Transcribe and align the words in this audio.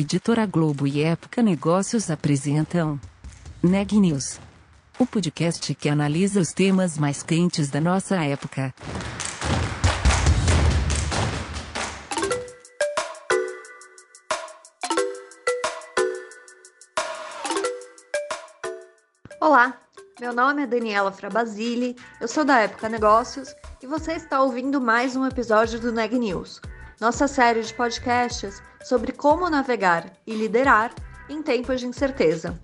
Editora 0.00 0.46
Globo 0.46 0.86
e 0.86 1.02
Época 1.02 1.42
Negócios 1.42 2.08
apresentam 2.08 3.00
Neg 3.60 3.98
News, 3.98 4.38
o 4.96 5.04
podcast 5.04 5.74
que 5.74 5.88
analisa 5.88 6.38
os 6.38 6.52
temas 6.52 6.96
mais 6.96 7.20
quentes 7.24 7.68
da 7.68 7.80
nossa 7.80 8.14
época. 8.14 8.72
Olá, 19.40 19.76
meu 20.20 20.32
nome 20.32 20.62
é 20.62 20.66
Daniela 20.68 21.10
Frabasile, 21.10 21.96
eu 22.20 22.28
sou 22.28 22.44
da 22.44 22.60
Época 22.60 22.88
Negócios 22.88 23.52
e 23.82 23.86
você 23.88 24.12
está 24.12 24.40
ouvindo 24.40 24.80
mais 24.80 25.16
um 25.16 25.26
episódio 25.26 25.80
do 25.80 25.90
Neg 25.90 26.16
News, 26.16 26.60
nossa 27.00 27.28
série 27.28 27.62
de 27.62 27.72
podcasts 27.72 28.62
sobre 28.82 29.12
como 29.12 29.48
navegar 29.48 30.12
e 30.26 30.34
liderar 30.34 30.92
em 31.28 31.42
tempos 31.42 31.80
de 31.80 31.86
incerteza. 31.86 32.58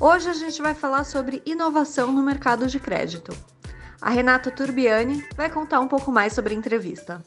Hoje 0.00 0.28
a 0.28 0.34
gente 0.34 0.60
vai 0.60 0.74
falar 0.74 1.04
sobre 1.04 1.42
inovação 1.46 2.12
no 2.12 2.22
mercado 2.22 2.66
de 2.66 2.78
crédito. 2.78 3.32
A 4.00 4.10
Renata 4.10 4.50
Turbiani 4.50 5.24
vai 5.36 5.48
contar 5.48 5.80
um 5.80 5.88
pouco 5.88 6.10
mais 6.10 6.32
sobre 6.32 6.54
a 6.54 6.56
entrevista. 6.56 7.22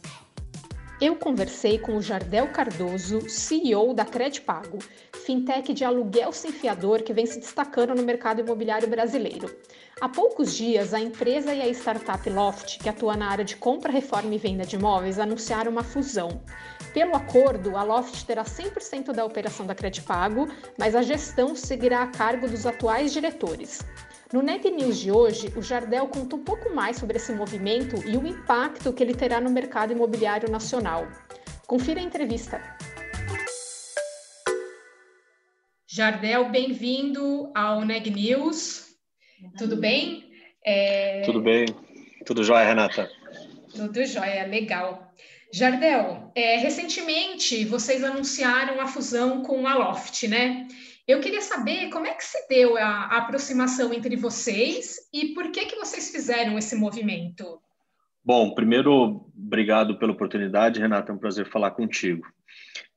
Eu 1.02 1.18
conversei 1.18 1.78
com 1.78 1.98
o 1.98 2.02
Jardel 2.02 2.48
Cardoso, 2.48 3.30
CEO 3.30 3.94
da 3.94 4.06
Credpago, 4.06 4.80
fintech 5.26 5.74
de 5.74 5.84
aluguel 5.84 6.32
sem 6.32 6.54
fiador 6.54 7.04
que 7.04 7.12
vem 7.12 7.26
se 7.26 7.38
destacando 7.38 7.94
no 7.94 8.02
mercado 8.02 8.40
imobiliário 8.40 8.88
brasileiro. 8.88 9.54
Há 10.00 10.08
poucos 10.08 10.56
dias, 10.56 10.94
a 10.94 11.00
empresa 11.00 11.54
e 11.54 11.62
a 11.62 11.68
startup 11.68 12.30
Loft, 12.30 12.80
que 12.80 12.88
atua 12.88 13.18
na 13.18 13.30
área 13.30 13.44
de 13.44 13.58
compra, 13.58 13.92
reforma 13.92 14.34
e 14.34 14.38
venda 14.38 14.66
de 14.66 14.78
imóveis, 14.78 15.20
anunciaram 15.20 15.70
uma 15.70 15.84
fusão. 15.84 16.42
Pelo 16.94 17.14
acordo, 17.14 17.76
a 17.76 17.84
Loft 17.84 18.26
terá 18.26 18.46
100% 18.46 19.12
da 19.12 19.26
operação 19.26 19.66
da 19.66 19.76
Credpago, 19.76 20.48
mas 20.78 20.96
a 20.96 21.02
gestão 21.02 21.58
seguirá 21.58 22.04
a 22.04 22.08
cargo 22.08 22.48
dos 22.48 22.66
atuais 22.66 23.12
diretores. 23.12 23.82
No 24.36 24.42
Net 24.42 24.70
News 24.70 25.00
de 25.00 25.10
hoje, 25.14 25.48
o 25.56 25.62
Jardel 25.62 26.10
conta 26.10 26.36
um 26.36 26.44
pouco 26.44 26.76
mais 26.76 26.98
sobre 26.98 27.16
esse 27.16 27.32
movimento 27.32 28.06
e 28.06 28.18
o 28.18 28.28
impacto 28.28 28.92
que 28.92 29.02
ele 29.02 29.14
terá 29.14 29.40
no 29.40 29.50
mercado 29.50 29.94
imobiliário 29.94 30.52
nacional. 30.52 31.08
Confira 31.66 32.02
a 32.02 32.04
entrevista. 32.04 32.62
Jardel, 35.88 36.50
bem-vindo 36.50 37.50
ao 37.56 37.86
Neg 37.86 38.10
News. 38.10 38.98
Tudo 39.58 39.78
bem? 39.78 40.30
É... 40.66 41.22
Tudo 41.22 41.40
bem. 41.40 41.68
Tudo 42.26 42.44
jóia, 42.44 42.66
Renata? 42.66 43.10
Tudo 43.74 44.06
jóia, 44.06 44.46
legal. 44.48 45.14
Jardel, 45.54 46.30
é, 46.36 46.58
recentemente 46.58 47.64
vocês 47.64 48.04
anunciaram 48.04 48.82
a 48.82 48.88
fusão 48.88 49.44
com 49.44 49.66
a 49.66 49.76
Loft, 49.76 50.28
né? 50.28 50.68
Eu 51.08 51.20
queria 51.20 51.42
saber 51.42 51.90
como 51.90 52.08
é 52.08 52.14
que 52.14 52.26
se 52.26 52.48
deu 52.48 52.78
a, 52.78 52.84
a 52.84 53.18
aproximação 53.18 53.94
entre 53.94 54.16
vocês 54.16 54.98
e 55.14 55.36
por 55.36 55.52
que, 55.52 55.66
que 55.66 55.76
vocês 55.76 56.10
fizeram 56.10 56.58
esse 56.58 56.76
movimento. 56.76 57.62
Bom, 58.24 58.56
primeiro, 58.56 59.30
obrigado 59.38 60.00
pela 60.00 60.14
oportunidade, 60.14 60.80
Renata, 60.80 61.12
é 61.12 61.16
um 61.16 61.20
prazer 61.20 61.48
falar 61.48 61.72
contigo. 61.72 62.26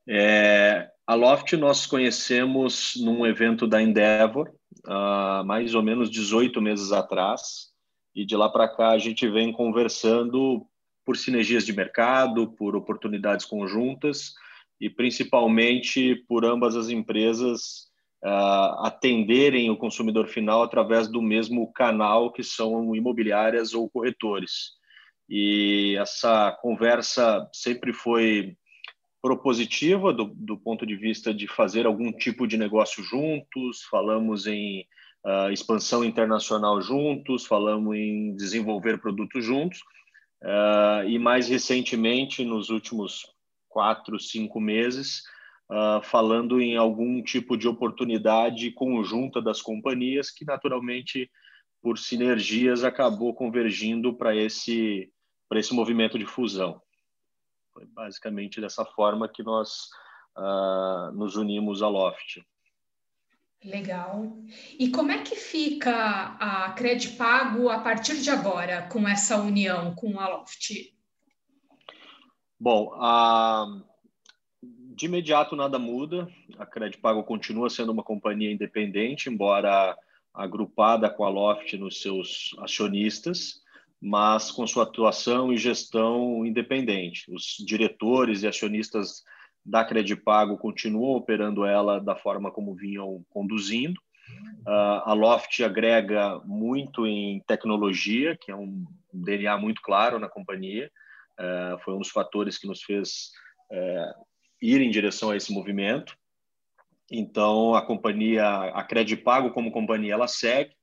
É, 0.08 0.88
a 1.06 1.14
Loft 1.14 1.52
nós 1.52 1.84
conhecemos 1.84 2.94
num 2.96 3.26
evento 3.26 3.66
da 3.66 3.82
Endeavor, 3.82 4.50
há 4.86 5.42
mais 5.44 5.74
ou 5.74 5.82
menos 5.82 6.10
18 6.10 6.62
meses 6.62 6.92
atrás, 6.92 7.68
e 8.14 8.24
de 8.24 8.34
lá 8.34 8.48
para 8.48 8.68
cá 8.68 8.92
a 8.92 8.98
gente 8.98 9.28
vem 9.28 9.52
conversando 9.52 10.66
por 11.04 11.14
sinergias 11.18 11.66
de 11.66 11.74
mercado, 11.74 12.52
por 12.52 12.74
oportunidades 12.74 13.44
conjuntas 13.44 14.32
e 14.80 14.88
principalmente 14.88 16.14
por 16.26 16.44
ambas 16.44 16.74
as 16.74 16.88
empresas 16.88 17.87
uh, 18.24 18.86
atenderem 18.86 19.70
o 19.70 19.76
consumidor 19.76 20.28
final 20.28 20.62
através 20.62 21.08
do 21.08 21.22
mesmo 21.22 21.72
canal 21.72 22.32
que 22.32 22.42
são 22.42 22.94
imobiliárias 22.94 23.74
ou 23.74 23.88
corretores. 23.88 24.76
E 25.28 25.96
essa 25.98 26.56
conversa 26.62 27.48
sempre 27.52 27.92
foi 27.92 28.56
propositiva 29.20 30.12
do, 30.12 30.26
do 30.34 30.56
ponto 30.56 30.86
de 30.86 30.96
vista 30.96 31.34
de 31.34 31.46
fazer 31.46 31.86
algum 31.86 32.12
tipo 32.12 32.46
de 32.46 32.56
negócio 32.56 33.02
juntos, 33.02 33.82
falamos 33.90 34.46
em 34.46 34.86
uh, 35.24 35.50
expansão 35.50 36.04
internacional 36.04 36.80
juntos, 36.80 37.44
falamos 37.44 37.96
em 37.96 38.34
desenvolver 38.36 38.98
produtos 38.98 39.44
juntos, 39.44 39.80
uh, 40.42 41.06
e 41.06 41.18
mais 41.18 41.48
recentemente, 41.48 42.44
nos 42.44 42.70
últimos 42.70 43.26
quatro, 43.68 44.18
cinco 44.18 44.60
meses, 44.60 45.22
uh, 45.70 46.02
falando 46.02 46.60
em 46.60 46.76
algum 46.76 47.22
tipo 47.22 47.56
de 47.56 47.68
oportunidade 47.68 48.70
conjunta 48.72 49.40
das 49.40 49.60
companhias, 49.60 50.30
que 50.30 50.44
naturalmente, 50.44 51.30
por 51.82 51.98
sinergias, 51.98 52.84
acabou 52.84 53.34
convergindo 53.34 54.14
para 54.14 54.34
esse, 54.34 55.12
esse 55.54 55.74
movimento 55.74 56.18
de 56.18 56.26
fusão. 56.26 56.80
Foi 57.72 57.86
basicamente 57.86 58.60
dessa 58.60 58.84
forma 58.84 59.28
que 59.28 59.42
nós 59.42 59.88
uh, 60.36 61.12
nos 61.12 61.36
unimos 61.36 61.82
à 61.82 61.88
Loft. 61.88 62.42
Legal. 63.64 64.38
E 64.78 64.88
como 64.90 65.10
é 65.10 65.22
que 65.22 65.34
fica 65.34 66.36
a 66.38 66.72
Credpago 66.72 67.68
a 67.68 67.80
partir 67.80 68.20
de 68.20 68.30
agora 68.30 68.88
com 68.88 69.06
essa 69.06 69.36
união 69.36 69.94
com 69.96 70.18
a 70.20 70.28
Loft? 70.28 70.94
Bom, 72.58 72.92
a... 72.94 73.66
de 74.62 75.06
imediato 75.06 75.54
nada 75.54 75.78
muda. 75.78 76.28
A 76.58 76.66
Credpago 76.66 77.22
continua 77.24 77.70
sendo 77.70 77.92
uma 77.92 78.02
companhia 78.02 78.52
independente, 78.52 79.28
embora 79.28 79.96
agrupada 80.34 81.08
com 81.10 81.24
a 81.24 81.28
Loft 81.28 81.72
nos 81.74 82.00
seus 82.02 82.54
acionistas 82.58 83.62
mas 84.00 84.50
com 84.50 84.66
sua 84.66 84.84
atuação 84.84 85.52
e 85.52 85.56
gestão 85.56 86.46
independente. 86.46 87.32
Os 87.32 87.56
diretores 87.58 88.42
e 88.42 88.46
acionistas 88.46 89.24
da 89.64 89.84
Credipago 89.84 90.56
continuam 90.56 91.16
operando 91.16 91.64
ela 91.64 92.00
da 92.00 92.14
forma 92.14 92.50
como 92.50 92.74
vinham 92.74 93.24
conduzindo. 93.28 94.00
Uh, 94.66 95.02
a 95.04 95.12
Loft 95.14 95.62
agrega 95.62 96.40
muito 96.44 97.06
em 97.06 97.40
tecnologia, 97.46 98.36
que 98.36 98.50
é 98.50 98.56
um 98.56 98.84
DNA 99.12 99.56
muito 99.58 99.82
claro 99.82 100.18
na 100.18 100.28
companhia. 100.28 100.90
Uh, 101.38 101.78
foi 101.80 101.94
um 101.94 101.98
dos 101.98 102.10
fatores 102.10 102.56
que 102.56 102.66
nos 102.66 102.82
fez 102.82 103.30
uh, 103.70 104.26
ir 104.60 104.80
em 104.80 104.90
direção 104.90 105.30
a 105.30 105.36
esse 105.36 105.52
movimento. 105.52 106.16
Então, 107.10 107.74
a 107.74 107.82
companhia, 107.82 108.46
a 108.46 108.84
Credipago 108.84 109.50
como 109.50 109.72
companhia, 109.72 110.12
ela 110.12 110.28
segue 110.28 110.78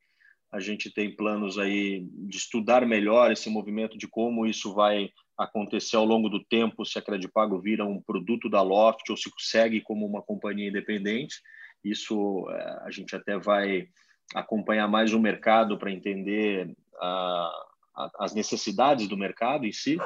a 0.55 0.59
gente 0.61 0.89
tem 0.89 1.13
planos 1.13 1.59
aí 1.59 2.07
de 2.13 2.37
estudar 2.37 2.87
melhor 2.87 3.29
esse 3.29 3.49
movimento, 3.49 3.97
de 3.97 4.07
como 4.07 4.45
isso 4.45 4.73
vai 4.73 5.09
acontecer 5.37 5.97
ao 5.97 6.05
longo 6.05 6.29
do 6.29 6.41
tempo, 6.45 6.85
se 6.85 6.97
a 6.97 7.01
Credipago 7.01 7.59
vira 7.59 7.83
um 7.83 8.01
produto 8.01 8.49
da 8.49 8.61
Loft 8.61 9.09
ou 9.09 9.17
se 9.17 9.29
segue 9.37 9.81
como 9.81 10.05
uma 10.05 10.21
companhia 10.21 10.69
independente. 10.69 11.41
Isso 11.83 12.49
é, 12.49 12.79
a 12.85 12.89
gente 12.89 13.13
até 13.13 13.37
vai 13.37 13.89
acompanhar 14.33 14.87
mais 14.87 15.13
o 15.13 15.19
mercado 15.19 15.77
para 15.77 15.91
entender 15.91 16.73
a, 17.01 17.51
a, 17.93 18.11
as 18.19 18.33
necessidades 18.33 19.09
do 19.09 19.17
mercado 19.17 19.65
em 19.65 19.73
si. 19.73 19.97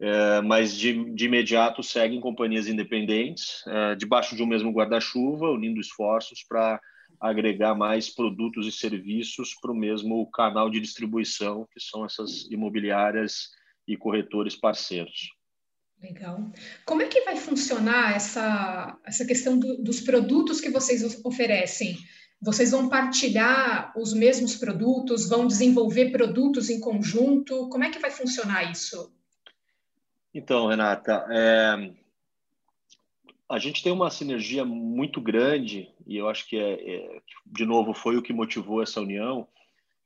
É, 0.00 0.40
mas 0.42 0.76
de, 0.76 1.12
de, 1.12 1.24
imediato 1.24 1.82
seguem 1.82 2.20
companhias 2.20 2.68
independentes, 2.68 3.64
é, 3.66 3.96
debaixo 3.96 4.36
de 4.36 4.42
um 4.42 4.46
mesmo 4.46 4.70
guarda-chuva, 4.70 5.50
unindo 5.50 5.80
esforços 5.80 6.44
para 6.48 6.80
agregar 7.20 7.74
mais 7.74 8.08
produtos 8.08 8.66
e 8.66 8.72
serviços 8.72 9.54
para 9.60 9.72
o 9.72 9.76
mesmo 9.76 10.30
canal 10.30 10.70
de 10.70 10.80
distribuição, 10.80 11.66
que 11.72 11.80
são 11.80 12.04
essas 12.04 12.46
imobiliárias 12.50 13.48
e 13.88 13.96
corretores 13.96 14.54
parceiros. 14.54 15.30
Legal. 16.00 16.48
Como 16.84 17.02
é 17.02 17.06
que 17.06 17.22
vai 17.22 17.34
funcionar 17.34 18.14
essa, 18.14 18.96
essa 19.04 19.24
questão 19.24 19.58
do, 19.58 19.82
dos 19.82 20.00
produtos 20.00 20.60
que 20.60 20.70
vocês 20.70 21.20
oferecem? 21.24 21.96
Vocês 22.40 22.70
vão 22.70 22.88
partilhar 22.88 23.92
os 23.96 24.12
mesmos 24.12 24.54
produtos, 24.54 25.28
vão 25.28 25.44
desenvolver 25.44 26.12
produtos 26.12 26.70
em 26.70 26.78
conjunto? 26.78 27.68
Como 27.68 27.82
é 27.82 27.90
que 27.90 27.98
vai 27.98 28.12
funcionar 28.12 28.70
isso? 28.70 29.12
Então, 30.34 30.66
Renata, 30.66 31.26
é, 31.30 31.92
a 33.48 33.58
gente 33.58 33.82
tem 33.82 33.90
uma 33.90 34.10
sinergia 34.10 34.64
muito 34.64 35.20
grande 35.20 35.90
e 36.06 36.16
eu 36.16 36.28
acho 36.28 36.46
que 36.46 36.56
é, 36.56 36.72
é, 36.72 37.22
de 37.46 37.64
novo 37.64 37.94
foi 37.94 38.16
o 38.16 38.22
que 38.22 38.32
motivou 38.32 38.82
essa 38.82 39.00
união, 39.00 39.48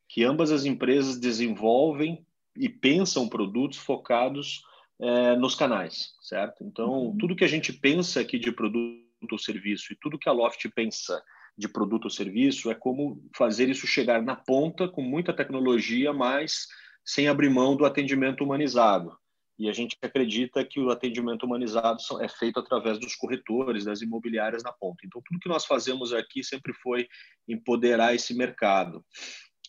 que 0.08 0.22
ambas 0.22 0.52
as 0.52 0.64
empresas 0.64 1.18
desenvolvem 1.18 2.24
e 2.56 2.68
pensam 2.68 3.28
produtos 3.28 3.78
focados 3.78 4.64
é, 5.00 5.34
nos 5.36 5.54
canais, 5.54 6.12
certo? 6.20 6.62
Então 6.62 7.06
uhum. 7.06 7.16
tudo 7.16 7.34
que 7.34 7.44
a 7.44 7.48
gente 7.48 7.72
pensa 7.72 8.20
aqui 8.20 8.38
de 8.38 8.52
produto 8.52 9.02
ou 9.32 9.38
serviço 9.38 9.92
e 9.92 9.96
tudo 9.96 10.18
que 10.18 10.28
a 10.28 10.32
Loft 10.32 10.68
pensa 10.70 11.20
de 11.58 11.68
produto 11.68 12.04
ou 12.04 12.10
serviço 12.10 12.70
é 12.70 12.74
como 12.74 13.22
fazer 13.36 13.68
isso 13.68 13.86
chegar 13.86 14.22
na 14.22 14.36
ponta 14.36 14.88
com 14.88 15.02
muita 15.02 15.32
tecnologia, 15.32 16.12
mas 16.12 16.68
sem 17.04 17.26
abrir 17.26 17.50
mão 17.50 17.76
do 17.76 17.84
atendimento 17.84 18.44
humanizado. 18.44 19.16
E 19.62 19.68
a 19.68 19.72
gente 19.72 19.96
acredita 20.02 20.64
que 20.64 20.80
o 20.80 20.90
atendimento 20.90 21.46
humanizado 21.46 22.00
é 22.20 22.28
feito 22.28 22.58
através 22.58 22.98
dos 22.98 23.14
corretores, 23.14 23.84
das 23.84 24.02
imobiliárias 24.02 24.64
na 24.64 24.72
ponta. 24.72 25.06
Então, 25.06 25.22
tudo 25.24 25.38
que 25.38 25.48
nós 25.48 25.64
fazemos 25.64 26.12
aqui 26.12 26.42
sempre 26.42 26.72
foi 26.74 27.06
empoderar 27.46 28.12
esse 28.12 28.34
mercado. 28.34 29.04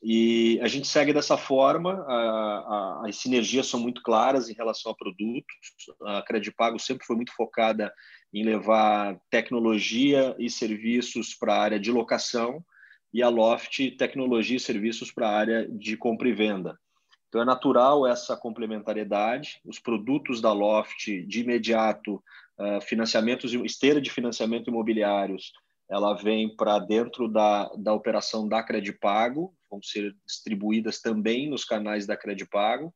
E 0.02 0.60
a 0.64 0.68
gente 0.68 0.88
segue 0.88 1.14
dessa 1.14 1.38
forma, 1.38 2.04
a, 2.08 2.16
a, 2.16 3.04
as 3.08 3.18
sinergias 3.18 3.68
são 3.68 3.80
muito 3.80 4.02
claras 4.02 4.50
em 4.50 4.56
relação 4.56 4.92
a 4.92 4.96
produtos. 4.96 5.56
A 6.02 6.24
Credipago 6.24 6.80
sempre 6.80 7.06
foi 7.06 7.16
muito 7.16 7.32
focada 7.36 7.94
em 8.34 8.44
levar 8.44 9.16
tecnologia 9.30 10.36
e 10.40 10.50
serviços 10.50 11.36
para 11.36 11.54
a 11.54 11.62
área 11.62 11.80
de 11.80 11.92
locação 11.92 12.66
e 13.14 13.22
a 13.22 13.30
Loft 13.30 13.92
tecnologia 13.92 14.58
e 14.58 14.60
serviços 14.60 15.12
para 15.12 15.30
a 15.30 15.38
área 15.38 15.68
de 15.70 15.96
compra 15.96 16.28
e 16.28 16.34
venda. 16.34 16.80
Então 17.34 17.42
é 17.42 17.46
natural 17.46 18.06
essa 18.06 18.38
complementariedade. 18.38 19.60
Os 19.66 19.80
produtos 19.80 20.40
da 20.40 20.54
Loft 20.54 21.08
de 21.26 21.42
imediato, 21.42 22.24
uh, 22.60 22.80
financiamentos, 22.80 23.52
esteira 23.56 24.00
de 24.00 24.12
financiamento 24.12 24.70
imobiliários, 24.70 25.52
ela 25.90 26.14
vem 26.14 26.56
para 26.56 26.78
dentro 26.78 27.28
da, 27.28 27.72
da 27.76 27.92
operação 27.92 28.48
da 28.48 28.62
Credipago, 28.62 29.52
vão 29.68 29.82
ser 29.82 30.16
distribuídas 30.28 31.02
também 31.02 31.50
nos 31.50 31.66
canais 31.66 32.06
da 32.06 32.16
Credipago, 32.16 32.94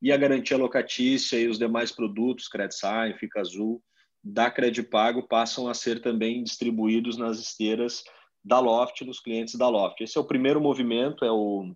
e 0.00 0.12
a 0.12 0.16
garantia 0.16 0.56
locatícia 0.56 1.36
e 1.36 1.48
os 1.48 1.58
demais 1.58 1.90
produtos, 1.90 2.46
CredSign, 2.46 3.18
Fica 3.18 3.40
Azul, 3.40 3.82
da 4.22 4.48
Credipago 4.48 5.26
passam 5.26 5.66
a 5.66 5.74
ser 5.74 6.00
também 6.00 6.44
distribuídos 6.44 7.16
nas 7.16 7.40
esteiras 7.40 8.04
da 8.44 8.60
Loft, 8.60 9.04
nos 9.04 9.18
clientes 9.18 9.56
da 9.56 9.68
Loft. 9.68 10.00
Esse 10.00 10.16
é 10.16 10.20
o 10.20 10.24
primeiro 10.24 10.60
movimento, 10.60 11.24
é 11.24 11.32
o, 11.32 11.74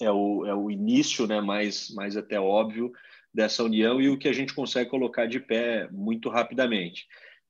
é 0.00 0.10
o, 0.10 0.46
é 0.46 0.54
o 0.54 0.70
início 0.70 1.26
né, 1.26 1.40
mais, 1.40 1.90
mais 1.90 2.16
até 2.16 2.38
óbvio 2.38 2.92
dessa 3.32 3.64
união 3.64 4.00
e 4.00 4.08
o 4.08 4.18
que 4.18 4.28
a 4.28 4.32
gente 4.32 4.54
consegue 4.54 4.90
colocar 4.90 5.26
de 5.26 5.40
pé 5.40 5.88
muito 5.90 6.28
rapidamente. 6.28 7.06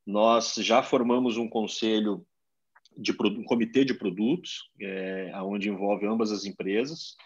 Nós 0.06 0.54
já 0.58 0.82
formamos 0.82 1.36
um 1.36 1.48
conselho 1.48 2.26
de 2.96 3.12
um 3.12 3.44
comitê 3.44 3.84
de 3.84 3.94
produtos, 3.94 4.70
é, 4.80 5.32
onde 5.42 5.68
envolve 5.68 6.06
ambas 6.06 6.30
as 6.30 6.44
empresas, 6.44 7.16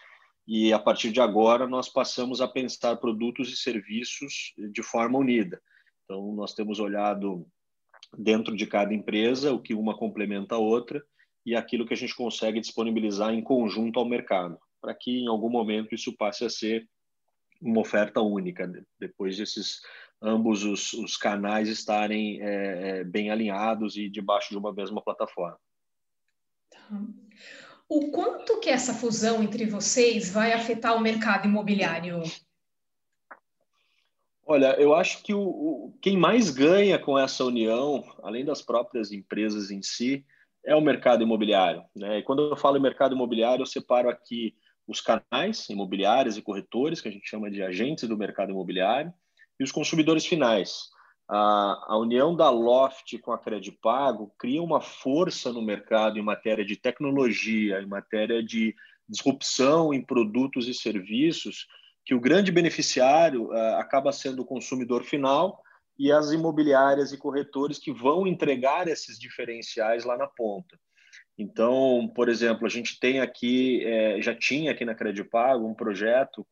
e 0.47 0.73
a 0.73 0.79
partir 0.79 1.11
de 1.11 1.21
agora 1.21 1.67
nós 1.67 1.87
passamos 1.87 2.41
a 2.41 2.47
pensar 2.47 2.95
produtos 2.97 3.53
e 3.53 3.57
serviços 3.57 4.53
de 4.57 4.81
forma 4.81 5.19
unida. 5.19 5.61
Então, 6.03 6.33
nós 6.33 6.55
temos 6.55 6.79
olhado 6.79 7.45
dentro 8.17 8.55
de 8.55 8.65
cada 8.65 8.93
empresa 8.93 9.53
o 9.53 9.61
que 9.61 9.75
uma 9.75 9.95
complementa 9.95 10.55
a 10.55 10.57
outra 10.57 11.03
e 11.45 11.55
aquilo 11.55 11.85
que 11.85 11.93
a 11.93 11.97
gente 11.97 12.15
consegue 12.15 12.59
disponibilizar 12.59 13.31
em 13.31 13.43
conjunto 13.43 13.99
ao 13.99 14.09
mercado, 14.09 14.57
para 14.81 14.93
que 14.93 15.19
em 15.19 15.27
algum 15.27 15.49
momento 15.49 15.93
isso 15.93 16.15
passe 16.15 16.45
a 16.45 16.49
ser 16.49 16.87
uma 17.61 17.81
oferta 17.81 18.21
única, 18.21 18.71
depois 18.99 19.37
desses 19.37 19.81
ambos 20.21 20.63
os, 20.63 20.93
os 20.93 21.17
canais 21.17 21.67
estarem 21.69 22.41
é, 22.41 22.99
é, 22.99 23.03
bem 23.03 23.31
alinhados 23.31 23.97
e 23.97 24.09
debaixo 24.09 24.49
de 24.49 24.57
uma 24.57 24.73
mesma 24.73 25.01
plataforma. 25.01 25.59
Tá. 26.69 27.01
O 27.87 28.11
quanto 28.11 28.59
que 28.59 28.69
essa 28.69 28.93
fusão 28.93 29.41
entre 29.41 29.65
vocês 29.65 30.29
vai 30.29 30.53
afetar 30.53 30.95
o 30.95 31.01
mercado 31.01 31.47
imobiliário 31.47 32.21
Olha, 34.51 34.75
eu 34.79 34.95
acho 34.95 35.21
que 35.21 35.31
o, 35.31 35.41
o, 35.41 35.93
quem 36.01 36.17
mais 36.17 36.49
ganha 36.49 36.97
com 36.97 37.19
essa 37.19 37.45
união, 37.45 38.03
além 38.23 38.43
das 38.43 38.63
próprias 38.63 39.11
empresas 39.11 39.69
em 39.69 39.83
si, 39.83 40.25
é 40.65 40.75
o 40.75 40.81
mercado 40.81 41.21
imobiliário. 41.21 41.83
Né? 41.95 42.17
E 42.17 42.23
quando 42.23 42.49
eu 42.49 42.55
falo 42.55 42.75
em 42.75 42.81
mercado 42.81 43.13
imobiliário, 43.13 43.61
eu 43.61 43.67
separo 43.67 44.09
aqui 44.09 44.55
os 44.89 44.99
canais 44.99 45.69
imobiliários 45.69 46.35
e 46.35 46.41
corretores, 46.41 46.99
que 46.99 47.07
a 47.07 47.11
gente 47.11 47.29
chama 47.29 47.51
de 47.51 47.61
agentes 47.61 48.09
do 48.09 48.17
mercado 48.17 48.51
imobiliário, 48.51 49.13
e 49.59 49.63
os 49.63 49.71
consumidores 49.71 50.25
finais. 50.25 50.89
A, 51.29 51.85
a 51.89 51.97
união 51.97 52.35
da 52.35 52.49
Loft 52.49 53.19
com 53.19 53.31
a 53.31 53.37
Credipago 53.37 54.33
cria 54.39 54.63
uma 54.63 54.81
força 54.81 55.53
no 55.53 55.61
mercado 55.61 56.17
em 56.17 56.23
matéria 56.23 56.65
de 56.65 56.75
tecnologia, 56.75 57.79
em 57.79 57.85
matéria 57.85 58.41
de 58.41 58.75
disrupção 59.07 59.93
em 59.93 60.01
produtos 60.01 60.67
e 60.67 60.73
serviços, 60.73 61.67
que 62.03 62.15
o 62.15 62.19
grande 62.19 62.51
beneficiário 62.51 63.49
uh, 63.51 63.75
acaba 63.75 64.11
sendo 64.11 64.41
o 64.41 64.45
consumidor 64.45 65.03
final 65.03 65.61
e 65.99 66.11
as 66.11 66.31
imobiliárias 66.31 67.11
e 67.11 67.17
corretores 67.17 67.77
que 67.77 67.93
vão 67.93 68.25
entregar 68.25 68.87
esses 68.87 69.19
diferenciais 69.19 70.03
lá 70.03 70.17
na 70.17 70.25
ponta. 70.25 70.79
Então, 71.39 72.11
por 72.13 72.27
exemplo, 72.27 72.67
a 72.67 72.69
gente 72.69 72.99
tem 72.99 73.21
aqui, 73.21 73.81
é, 73.85 74.21
já 74.21 74.35
tinha 74.35 74.71
aqui 74.71 74.83
na 74.83 74.93
Credipago 74.93 75.65
um 75.65 75.73
projeto 75.73 76.45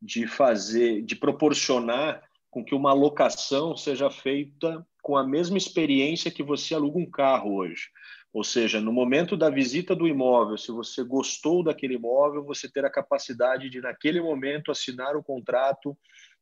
de 0.00 0.28
fazer, 0.28 1.02
de 1.02 1.16
proporcionar 1.16 2.22
com 2.48 2.64
que 2.64 2.72
uma 2.72 2.92
alocação 2.92 3.76
seja 3.76 4.08
feita 4.08 4.86
com 5.02 5.16
a 5.16 5.26
mesma 5.26 5.58
experiência 5.58 6.30
que 6.30 6.44
você 6.44 6.72
aluga 6.72 6.98
um 6.98 7.10
carro 7.10 7.56
hoje. 7.56 7.88
Ou 8.32 8.44
seja, 8.44 8.80
no 8.80 8.92
momento 8.92 9.36
da 9.36 9.50
visita 9.50 9.92
do 9.96 10.06
imóvel, 10.06 10.56
se 10.56 10.70
você 10.70 11.02
gostou 11.02 11.64
daquele 11.64 11.94
imóvel, 11.94 12.44
você 12.44 12.70
ter 12.70 12.84
a 12.84 12.90
capacidade 12.90 13.68
de, 13.68 13.80
naquele 13.80 14.20
momento, 14.20 14.70
assinar 14.70 15.16
o 15.16 15.22
contrato, 15.22 15.98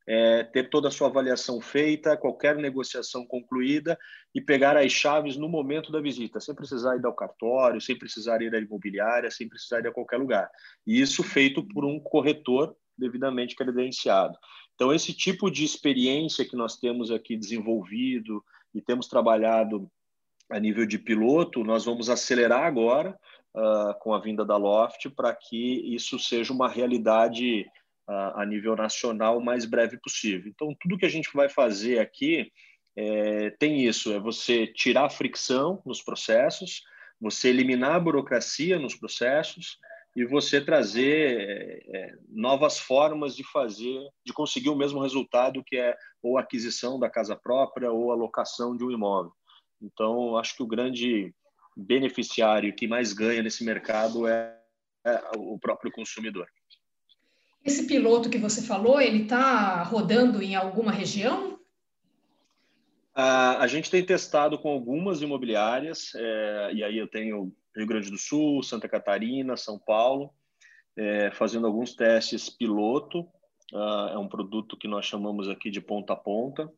é, 0.07 0.45
ter 0.45 0.71
toda 0.71 0.89
a 0.89 0.91
sua 0.91 1.09
avaliação 1.09 1.61
feita, 1.61 2.17
qualquer 2.17 2.57
negociação 2.57 3.27
concluída 3.27 3.99
e 4.35 4.41
pegar 4.41 4.77
as 4.77 4.93
chaves 4.93 5.37
no 5.37 5.49
momento 5.49 5.91
da 5.91 6.01
visita, 6.01 6.39
sem 6.39 6.55
precisar 6.55 6.97
ir 6.97 7.05
ao 7.05 7.15
cartório, 7.15 7.81
sem 7.81 7.99
precisar 7.99 8.41
ir 8.41 8.55
à 8.55 8.59
imobiliária, 8.61 9.31
sem 9.31 9.49
precisar 9.49 9.81
ir 9.81 9.89
a 9.89 9.93
qualquer 9.93 10.19
lugar. 10.19 10.49
E 10.87 11.01
isso 11.01 11.23
feito 11.23 11.67
por 11.67 11.85
um 11.85 11.99
corretor 11.99 12.77
devidamente 12.97 13.57
credenciado. 13.57 14.39
Então, 14.75 14.93
esse 14.93 15.13
tipo 15.13 15.51
de 15.51 15.65
experiência 15.65 16.45
que 16.45 16.57
nós 16.57 16.77
temos 16.77 17.11
aqui 17.11 17.37
desenvolvido 17.37 18.45
e 18.75 18.81
temos 18.81 19.09
trabalhado 19.09 19.91
a 20.51 20.61
nível 20.61 20.87
de 20.87 20.99
piloto, 20.99 21.65
nós 21.65 21.85
vamos 21.85 22.09
acelerar 22.09 22.65
agora 22.65 23.19
uh, 23.55 23.99
com 24.01 24.15
a 24.15 24.21
vinda 24.21 24.45
da 24.45 24.57
Loft 24.57 25.11
para 25.11 25.35
que 25.35 25.95
isso 25.95 26.19
seja 26.19 26.53
uma 26.53 26.69
realidade 26.69 27.67
a 28.09 28.47
nível 28.47 28.77
nacional 28.77 29.39
o 29.39 29.45
mais 29.45 29.65
breve 29.65 29.99
possível. 29.99 30.49
Então, 30.49 30.75
tudo 30.81 30.99
que 30.99 31.07
a 31.07 31.11
gente 31.11 31.29
vai 31.35 31.49
fazer 31.49 31.99
aqui 31.99 32.53
é, 32.97 33.51
tem 33.51 33.85
isso: 33.85 34.13
é 34.13 34.19
você 34.19 34.67
tirar 34.67 35.07
a 35.07 35.11
fricção 35.11 35.83
nos 35.85 36.03
processos, 36.03 36.83
você 37.21 37.49
eliminar 37.49 37.97
a 37.97 38.01
burocracia 38.01 38.79
nos 38.79 38.95
processos 38.95 39.79
e 40.15 40.25
você 40.25 40.61
trazer 40.61 41.41
é, 41.41 41.97
é 41.97 42.15
novas 42.29 42.79
formas 42.79 43.37
de 43.37 43.45
fazer, 43.45 44.01
de 44.25 44.33
conseguir 44.33 44.71
o 44.71 44.77
mesmo 44.77 45.01
resultado 45.01 45.63
que 45.65 45.77
é 45.77 45.95
ou 46.23 46.39
a 46.39 46.41
aquisição 46.41 46.99
da 46.99 47.11
casa 47.11 47.37
própria 47.37 47.91
ou 47.93 48.13
a 48.13 48.15
locação 48.15 48.77
de 48.77 48.85
um 48.85 48.91
imóvel. 48.91 49.33
Então, 49.83 50.37
acho 50.39 50.57
que 50.57 50.63
o 50.63 50.67
grande 50.67 51.35
beneficiário 51.77 52.75
que 52.75 52.89
mais 52.89 53.13
ganha 53.13 53.43
nesse 53.43 53.63
mercado 53.63 54.27
é, 54.27 54.59
é 55.05 55.21
o 55.37 55.59
próprio 55.59 55.93
consumidor. 55.93 56.49
Esse 57.67 57.87
piloto 57.87 58.31
que 58.31 58.39
você 58.39 58.63
falou, 58.63 59.01
ele 59.01 59.25
está 59.25 59.83
rodando 59.83 60.43
em 60.43 60.55
alguma 60.55 60.93
região? 60.93 61.59
A, 63.15 63.63
a 63.63 63.67
gente 63.67 63.91
tem 63.91 64.05
testado 64.05 64.59
com 64.59 64.71
algumas 64.71 65.21
imobiliárias, 65.23 66.13
é, 66.15 66.71
e 66.75 66.85
aí 66.85 66.97
eu 66.97 67.09
tenho 67.09 67.53
Rio 67.75 67.87
Grande 67.87 68.11
do 68.11 68.19
Sul, 68.19 68.63
Santa 68.63 68.89
Catarina, 68.89 69.57
São 69.57 69.79
Paulo, 69.79 70.31
é, 70.97 71.31
fazendo 71.33 71.67
alguns 71.67 71.95
testes 71.95 72.49
piloto. 72.49 73.27
Uh, 73.73 74.11
é 74.13 74.19
um 74.19 74.29
produto 74.29 74.77
que 74.77 74.87
nós 74.87 75.05
chamamos 75.07 75.49
aqui 75.49 75.71
de 75.71 75.81
ponta 75.81 76.13
a 76.13 76.17
ponta 76.17 76.73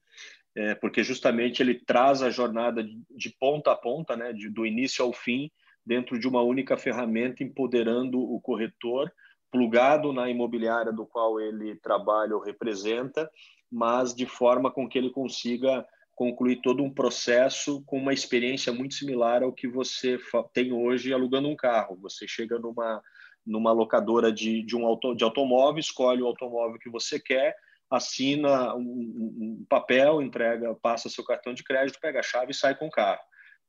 é, 0.58 0.74
porque 0.74 1.04
justamente 1.04 1.62
ele 1.62 1.74
traz 1.74 2.20
a 2.20 2.30
jornada 2.30 2.82
de 2.82 3.30
ponta 3.38 3.70
a 3.70 3.76
ponta, 3.76 4.16
né, 4.16 4.32
de, 4.32 4.48
do 4.48 4.66
início 4.66 5.04
ao 5.04 5.12
fim, 5.12 5.50
dentro 5.86 6.18
de 6.18 6.26
uma 6.26 6.42
única 6.42 6.76
ferramenta, 6.76 7.44
empoderando 7.44 8.20
o 8.20 8.40
corretor, 8.40 9.10
plugado 9.50 10.12
na 10.12 10.28
imobiliária 10.28 10.92
do 10.92 11.06
qual 11.06 11.40
ele 11.40 11.76
trabalha 11.76 12.34
ou 12.34 12.42
representa, 12.42 13.30
mas 13.70 14.14
de 14.14 14.26
forma 14.26 14.70
com 14.70 14.88
que 14.88 14.98
ele 14.98 15.10
consiga 15.10 15.86
concluir 16.14 16.60
todo 16.62 16.82
um 16.82 16.92
processo 16.92 17.82
com 17.86 17.98
uma 17.98 18.12
experiência 18.12 18.72
muito 18.72 18.94
similar 18.94 19.42
ao 19.42 19.52
que 19.52 19.68
você 19.68 20.18
tem 20.52 20.72
hoje 20.72 21.12
alugando 21.12 21.48
um 21.48 21.54
carro. 21.56 21.96
Você 22.02 22.26
chega 22.26 22.58
numa 22.58 23.02
numa 23.48 23.72
locadora 23.72 24.30
de, 24.30 24.62
de 24.62 24.76
um 24.76 24.86
auto, 24.86 25.14
de 25.14 25.24
automóvel, 25.24 25.80
escolhe 25.80 26.20
o 26.20 26.26
automóvel 26.26 26.78
que 26.78 26.90
você 26.90 27.18
quer, 27.18 27.56
assina 27.90 28.74
um, 28.74 28.82
um, 28.82 29.66
papel, 29.66 30.20
entrega, 30.20 30.74
passa 30.74 31.08
seu 31.08 31.24
cartão 31.24 31.54
de 31.54 31.64
crédito, 31.64 31.98
pega 31.98 32.20
a 32.20 32.22
chave 32.22 32.52
e 32.52 32.54
sai 32.54 32.76
com 32.76 32.88
o 32.88 32.90
carro. 32.90 33.20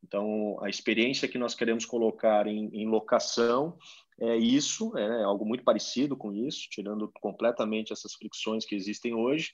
Então, 0.04 0.58
a 0.62 0.70
experiência 0.70 1.28
que 1.28 1.38
nós 1.38 1.56
queremos 1.56 1.86
colocar 1.86 2.46
em, 2.46 2.70
em 2.74 2.88
locação 2.88 3.78
é 4.22 4.36
isso, 4.36 4.98
é 4.98 5.24
algo 5.24 5.46
muito 5.46 5.64
parecido 5.64 6.16
com 6.18 6.34
isso, 6.34 6.68
tirando 6.70 7.12
completamente 7.22 7.94
essas 7.94 8.14
fricções 8.14 8.66
que 8.66 8.76
existem 8.76 9.14
hoje 9.14 9.52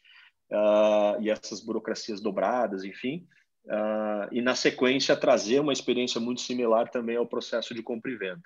uh, 0.51 1.21
e 1.21 1.29
essas 1.29 1.61
burocracias 1.61 2.19
dobradas, 2.19 2.83
enfim. 2.83 3.27
Uh, 3.65 4.27
e, 4.31 4.41
na 4.41 4.55
sequência, 4.55 5.15
trazer 5.15 5.59
uma 5.59 5.73
experiência 5.73 6.19
muito 6.19 6.41
similar 6.41 6.89
também 6.89 7.15
ao 7.15 7.27
processo 7.27 7.73
de 7.73 7.83
compra 7.83 8.11
e 8.11 8.17
venda. 8.17 8.43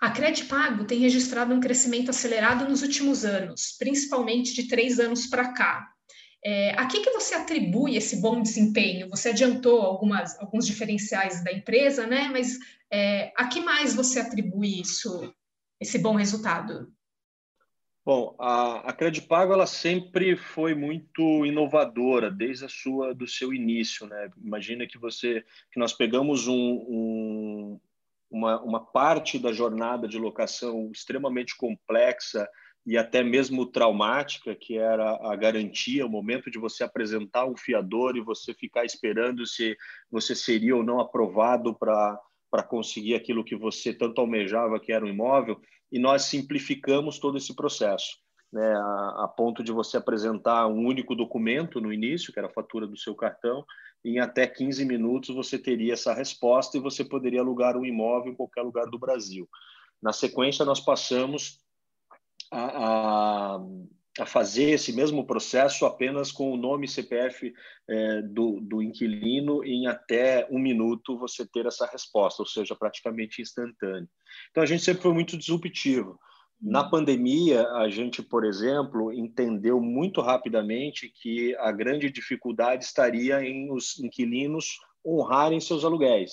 A 0.00 0.10
Credpago 0.10 0.84
tem 0.84 0.98
registrado 0.98 1.52
um 1.52 1.60
crescimento 1.60 2.10
acelerado 2.10 2.66
nos 2.68 2.82
últimos 2.82 3.24
anos, 3.24 3.76
principalmente 3.78 4.54
de 4.54 4.66
três 4.66 4.98
anos 4.98 5.26
para 5.26 5.52
cá. 5.52 5.92
É, 6.44 6.70
a 6.72 6.86
que, 6.86 7.00
que 7.00 7.10
você 7.10 7.34
atribui 7.34 7.96
esse 7.96 8.20
bom 8.20 8.40
desempenho? 8.40 9.08
Você 9.10 9.28
adiantou 9.28 9.82
algumas, 9.82 10.38
alguns 10.40 10.66
diferenciais 10.66 11.44
da 11.44 11.52
empresa, 11.52 12.06
né? 12.06 12.28
Mas 12.32 12.58
é, 12.90 13.32
a 13.36 13.46
que 13.46 13.60
mais 13.60 13.94
você 13.94 14.20
atribui 14.20 14.80
isso, 14.80 15.34
esse 15.78 15.98
bom 15.98 16.14
resultado? 16.14 16.90
Bom, 18.04 18.34
a, 18.40 18.90
a 18.90 18.92
Credipago 18.94 19.52
ela 19.52 19.66
sempre 19.66 20.34
foi 20.34 20.74
muito 20.74 21.44
inovadora 21.44 22.30
desde 22.30 22.64
a 22.64 22.68
sua 22.68 23.14
do 23.14 23.28
seu 23.28 23.52
início, 23.52 24.06
né? 24.06 24.30
Imagina 24.42 24.86
que 24.86 24.98
você 24.98 25.44
que 25.70 25.78
nós 25.78 25.92
pegamos 25.92 26.48
um, 26.48 26.56
um, 26.56 27.80
uma, 28.30 28.60
uma 28.62 28.80
parte 28.80 29.38
da 29.38 29.52
jornada 29.52 30.08
de 30.08 30.18
locação 30.18 30.90
extremamente 30.90 31.54
complexa 31.54 32.48
e 32.86 32.96
até 32.96 33.22
mesmo 33.22 33.66
traumática, 33.66 34.54
que 34.54 34.78
era 34.78 35.18
a 35.30 35.36
garantia, 35.36 36.06
o 36.06 36.10
momento 36.10 36.50
de 36.50 36.58
você 36.58 36.82
apresentar 36.82 37.46
um 37.46 37.56
fiador 37.56 38.16
e 38.16 38.20
você 38.20 38.54
ficar 38.54 38.84
esperando 38.84 39.46
se 39.46 39.76
você 40.10 40.34
seria 40.34 40.76
ou 40.76 40.82
não 40.82 40.98
aprovado 40.98 41.74
para 41.74 42.62
conseguir 42.68 43.14
aquilo 43.14 43.44
que 43.44 43.54
você 43.54 43.92
tanto 43.92 44.20
almejava, 44.20 44.80
que 44.80 44.92
era 44.92 45.04
um 45.04 45.08
imóvel, 45.08 45.60
e 45.92 45.98
nós 45.98 46.22
simplificamos 46.22 47.18
todo 47.18 47.36
esse 47.36 47.54
processo, 47.54 48.16
né, 48.52 48.74
a, 48.74 49.24
a, 49.24 49.28
ponto 49.28 49.62
de 49.62 49.72
você 49.72 49.96
apresentar 49.96 50.66
um 50.66 50.86
único 50.86 51.14
documento 51.14 51.80
no 51.80 51.92
início, 51.92 52.32
que 52.32 52.38
era 52.38 52.48
a 52.48 52.52
fatura 52.52 52.86
do 52.86 52.96
seu 52.96 53.14
cartão, 53.14 53.64
em 54.04 54.18
até 54.18 54.46
15 54.46 54.84
minutos 54.84 55.34
você 55.34 55.58
teria 55.58 55.92
essa 55.92 56.14
resposta 56.14 56.76
e 56.76 56.80
você 56.80 57.04
poderia 57.04 57.40
alugar 57.40 57.76
um 57.76 57.84
imóvel 57.84 58.32
em 58.32 58.36
qualquer 58.36 58.62
lugar 58.62 58.86
do 58.86 58.98
Brasil. 58.98 59.46
Na 60.00 60.12
sequência, 60.12 60.64
nós 60.64 60.80
passamos 60.80 61.60
a, 62.50 63.56
a, 63.56 63.60
a 64.18 64.26
fazer 64.26 64.70
esse 64.70 64.92
mesmo 64.92 65.24
processo 65.26 65.86
apenas 65.86 66.32
com 66.32 66.52
o 66.52 66.56
nome 66.56 66.88
CPF 66.88 67.52
é, 67.88 68.22
do, 68.22 68.60
do 68.60 68.82
inquilino 68.82 69.64
e 69.64 69.72
em 69.72 69.86
até 69.86 70.46
um 70.50 70.58
minuto 70.58 71.18
você 71.18 71.46
ter 71.46 71.66
essa 71.66 71.86
resposta, 71.86 72.42
ou 72.42 72.46
seja, 72.46 72.74
praticamente 72.74 73.40
instantâneo. 73.40 74.08
Então 74.50 74.62
a 74.62 74.66
gente 74.66 74.82
sempre 74.82 75.02
foi 75.02 75.12
muito 75.12 75.36
disruptivo. 75.36 76.18
Na 76.60 76.84
pandemia, 76.84 77.66
a 77.68 77.88
gente, 77.88 78.22
por 78.22 78.44
exemplo, 78.44 79.10
entendeu 79.10 79.80
muito 79.80 80.20
rapidamente 80.20 81.08
que 81.08 81.56
a 81.56 81.72
grande 81.72 82.10
dificuldade 82.10 82.84
estaria 82.84 83.42
em 83.42 83.72
os 83.72 83.98
inquilinos 83.98 84.78
honrarem 85.04 85.58
seus 85.58 85.86
aluguéis. 85.86 86.32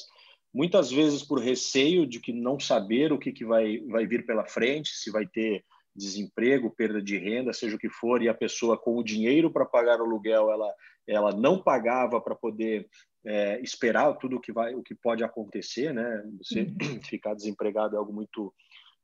Muitas 0.54 0.92
vezes 0.92 1.24
por 1.24 1.40
receio 1.40 2.06
de 2.06 2.20
que 2.20 2.34
não 2.34 2.60
saber 2.60 3.14
o 3.14 3.18
que, 3.18 3.32
que 3.32 3.46
vai, 3.46 3.80
vai 3.88 4.06
vir 4.06 4.26
pela 4.26 4.46
frente, 4.46 4.90
se 4.90 5.10
vai 5.12 5.26
ter 5.26 5.64
desemprego, 5.98 6.70
perda 6.70 7.02
de 7.02 7.18
renda, 7.18 7.52
seja 7.52 7.76
o 7.76 7.80
que 7.80 7.90
for, 7.90 8.22
e 8.22 8.30
a 8.30 8.34
pessoa 8.34 8.78
com 8.78 8.98
o 8.98 9.04
dinheiro 9.04 9.52
para 9.52 9.66
pagar 9.66 10.00
o 10.00 10.04
aluguel, 10.04 10.52
ela, 10.52 10.74
ela 11.08 11.32
não 11.32 11.62
pagava 11.62 12.22
para 12.22 12.36
poder 12.36 12.88
é, 13.26 13.60
esperar 13.62 14.14
tudo 14.14 14.38
o 14.38 14.40
que 14.40 14.52
vai, 14.52 14.76
o 14.76 14.84
que 14.84 14.94
pode 14.94 15.24
acontecer, 15.24 15.94
né? 15.94 16.24
Você 16.38 16.62
uhum. 16.62 17.02
ficar 17.04 17.34
desempregado 17.34 17.96
é 17.96 18.00
algo 18.00 18.14
muito, 18.14 18.54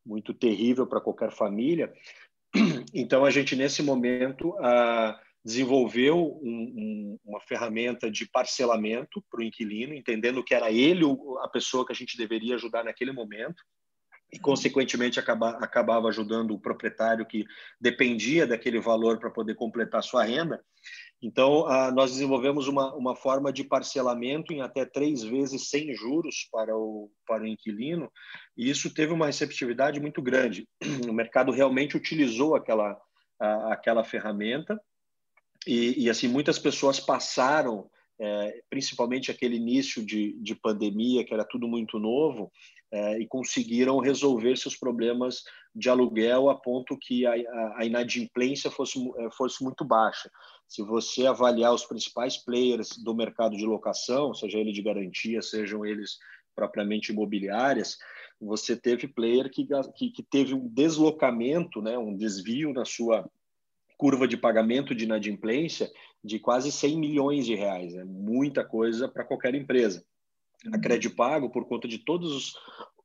muito 0.06 0.34
terrível 0.34 0.86
para 0.86 1.02
qualquer 1.02 1.32
família. 1.32 1.92
Então 2.94 3.26
a 3.26 3.32
gente 3.32 3.56
nesse 3.56 3.82
momento 3.82 4.56
ah, 4.60 5.20
desenvolveu 5.44 6.40
um, 6.44 6.74
um, 6.78 7.20
uma 7.26 7.42
ferramenta 7.42 8.12
de 8.12 8.30
parcelamento 8.30 9.24
para 9.32 9.40
o 9.40 9.44
inquilino, 9.44 9.96
entendendo 9.96 10.44
que 10.44 10.54
era 10.54 10.72
ele 10.72 11.04
a 11.42 11.48
pessoa 11.48 11.84
que 11.84 11.92
a 11.92 11.96
gente 11.96 12.16
deveria 12.16 12.54
ajudar 12.54 12.84
naquele 12.84 13.12
momento 13.12 13.64
e, 14.34 14.40
consequentemente, 14.40 15.20
acaba, 15.20 15.52
acabava 15.52 16.08
ajudando 16.08 16.52
o 16.52 16.60
proprietário 16.60 17.26
que 17.26 17.46
dependia 17.80 18.48
daquele 18.48 18.80
valor 18.80 19.20
para 19.20 19.30
poder 19.30 19.54
completar 19.54 20.02
sua 20.02 20.24
renda. 20.24 20.60
Então, 21.22 21.68
ah, 21.68 21.92
nós 21.92 22.12
desenvolvemos 22.12 22.68
uma, 22.68 22.94
uma 22.96 23.16
forma 23.16 23.54
de 23.54 23.64
parcelamento 23.64 24.52
em 24.52 24.62
até 24.62 24.86
três 24.86 25.24
vezes 25.24 25.70
sem 25.70 25.94
juros 25.94 26.48
para 26.52 26.76
o, 26.76 27.12
para 27.28 27.44
o 27.44 27.48
inquilino, 27.48 28.12
e 28.58 28.70
isso 28.70 28.92
teve 28.92 29.14
uma 29.14 29.28
receptividade 29.28 30.00
muito 30.00 30.22
grande. 30.22 30.68
O 31.08 31.14
mercado 31.14 31.52
realmente 31.52 31.96
utilizou 31.96 32.56
aquela, 32.56 33.00
aquela 33.40 34.04
ferramenta, 34.04 34.82
e, 35.68 36.06
e 36.06 36.10
assim 36.10 36.28
muitas 36.28 36.58
pessoas 36.58 37.00
passaram 37.00 37.88
é, 38.24 38.62
principalmente 38.70 39.30
aquele 39.30 39.58
início 39.58 40.06
de, 40.06 40.32
de 40.40 40.56
pandemia, 40.56 41.26
que 41.26 41.34
era 41.34 41.44
tudo 41.44 41.68
muito 41.68 42.00
novo, 42.00 42.50
é, 42.90 43.20
e 43.20 43.28
conseguiram 43.28 44.00
resolver 44.00 44.56
seus 44.56 44.78
problemas 44.78 45.44
de 45.76 45.90
aluguel 45.90 46.50
a 46.50 46.56
ponto 46.56 46.98
que 46.98 47.26
a, 47.26 47.34
a, 47.76 47.86
inadimplência 47.86 48.72
fosse, 48.72 48.98
é, 49.18 49.30
fosse 49.32 49.62
muito 49.62 49.84
baixa. 49.84 50.32
Se 50.70 50.82
você 50.82 51.26
avaliar 51.26 51.74
os 51.74 51.84
principais 51.84 52.38
players 52.38 52.92
do 53.04 53.14
mercado 53.14 53.58
de 53.58 53.66
locação, 53.66 54.34
seja 54.34 54.58
ele 54.58 54.72
de 54.72 54.82
garantia, 54.82 55.42
sejam 55.42 55.86
eles 55.86 56.18
propriamente 56.56 57.12
imobiliárias, 57.12 57.98
você 58.40 58.74
teve 58.74 59.06
player 59.06 59.50
que, 59.50 59.68
que, 59.96 60.12
que 60.12 60.24
teve 60.24 60.54
um 60.54 60.66
deslocamento, 60.70 61.82
né, 61.82 61.98
um 61.98 62.16
desvio 62.16 62.72
na 62.72 62.86
sua 62.86 63.30
curva 63.98 64.28
de 64.28 64.38
pagamento 64.38 64.96
de 64.96 65.04
inadimplência 65.04 65.92
de 66.24 66.40
quase 66.40 66.72
100 66.72 66.98
milhões 66.98 67.46
de 67.46 67.56
reais. 67.56 67.94
É 67.94 68.04
muita 68.04 68.64
coisa 68.64 69.08
para 69.08 69.26
qualquer 69.26 69.54
empresa. 69.56 70.06
A 70.66 70.76
uhum. 70.76 70.82
Credipago, 70.82 71.50
por 71.50 71.66
conta 71.66 71.88
de 71.88 72.00
todos 72.00 72.32
os, 72.32 72.54